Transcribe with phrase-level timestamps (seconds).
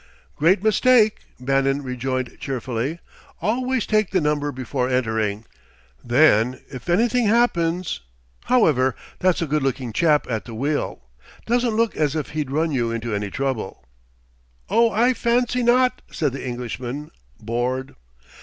[0.35, 2.97] "Great mistake," Bannon rejoined cheerfully.
[3.39, 5.45] "Always take the number before entering.
[6.03, 7.99] Then, if anything happens...
[8.45, 11.03] However, that's a good looking chap at the wheel
[11.45, 13.85] doesn't look as if he'd run you into any trouble."
[14.71, 17.93] "Oh, I fancy not," said the Englishman, bored.